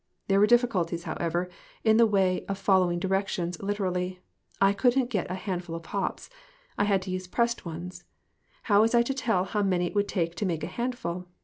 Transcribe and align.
There 0.29 0.39
were 0.39 0.47
difficulties, 0.47 1.03
however, 1.03 1.47
in 1.83 1.97
the 1.97 2.07
way 2.07 2.43
of 2.47 2.57
following 2.57 2.97
directions 2.97 3.61
liter 3.61 3.85
ally. 3.85 4.17
I 4.59 4.73
couldn't 4.73 5.11
get 5.11 5.29
a 5.29 5.35
'handful 5.35 5.75
of 5.75 5.85
hops.' 5.85 6.27
I 6.75 6.85
had 6.85 7.03
to 7.03 7.11
use 7.11 7.27
pressed 7.27 7.65
ones. 7.65 8.03
How 8.63 8.81
was 8.81 8.95
I 8.95 9.03
to 9.03 9.13
tell 9.13 9.43
how 9.43 9.61
many 9.61 9.85
it 9.85 9.93
would 9.93 10.07
take 10.07 10.33
to 10.37 10.45
make 10.47 10.63
a 10.63 10.65
handful 10.65 11.27